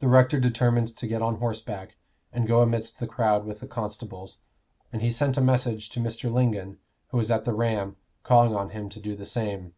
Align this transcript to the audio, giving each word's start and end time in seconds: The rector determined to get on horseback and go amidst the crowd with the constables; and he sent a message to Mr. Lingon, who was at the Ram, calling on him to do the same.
The 0.00 0.08
rector 0.08 0.40
determined 0.40 0.96
to 0.96 1.06
get 1.06 1.22
on 1.22 1.36
horseback 1.36 1.96
and 2.32 2.44
go 2.44 2.60
amidst 2.60 2.98
the 2.98 3.06
crowd 3.06 3.44
with 3.44 3.60
the 3.60 3.68
constables; 3.68 4.38
and 4.92 5.00
he 5.00 5.12
sent 5.12 5.36
a 5.36 5.40
message 5.40 5.90
to 5.90 6.00
Mr. 6.00 6.28
Lingon, 6.28 6.78
who 7.10 7.18
was 7.18 7.30
at 7.30 7.44
the 7.44 7.54
Ram, 7.54 7.94
calling 8.24 8.56
on 8.56 8.70
him 8.70 8.88
to 8.88 8.98
do 8.98 9.14
the 9.14 9.24
same. 9.26 9.74